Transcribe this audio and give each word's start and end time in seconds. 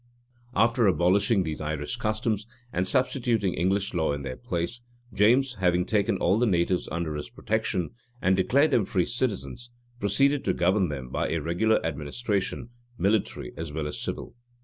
[*] 0.33 0.43
After 0.55 0.87
abolishing 0.87 1.43
these 1.43 1.61
Irish 1.61 1.95
customs, 1.97 2.47
and 2.73 2.87
substituting 2.87 3.53
English 3.53 3.93
law 3.93 4.13
in 4.13 4.23
their 4.23 4.35
place, 4.35 4.81
James, 5.13 5.57
having 5.59 5.85
taken 5.85 6.17
all 6.17 6.39
the 6.39 6.47
natives 6.47 6.89
under 6.91 7.13
his 7.13 7.29
protection, 7.29 7.91
and 8.19 8.35
declared 8.35 8.71
them 8.71 8.85
free 8.85 9.05
citizens, 9.05 9.69
proceeded 9.99 10.43
to 10.45 10.55
govern 10.55 10.89
them 10.89 11.09
by 11.09 11.29
a 11.29 11.37
regular 11.37 11.79
administration, 11.85 12.69
military 12.97 13.53
at 13.55 13.71
well 13.73 13.85
as 13.87 14.01
civil. 14.01 14.33